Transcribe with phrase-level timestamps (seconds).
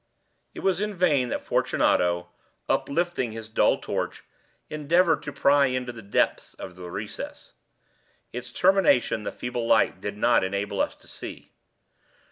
[0.55, 2.29] It was in vain that Fortunato,
[2.67, 4.23] uplifting his dull torch,
[4.67, 7.53] endeavored to pry into the depths of the recess.
[8.33, 11.51] Its termination the feeble light did not enable us to see.